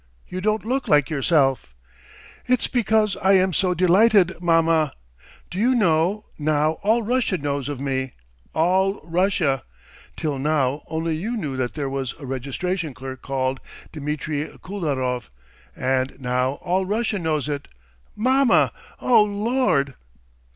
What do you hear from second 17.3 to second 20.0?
it! Mamma! Oh, Lord!"